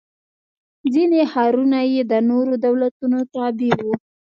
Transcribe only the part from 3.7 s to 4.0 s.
و.